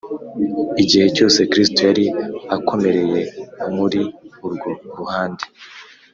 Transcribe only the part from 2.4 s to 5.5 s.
akomereye muri urwo ruhande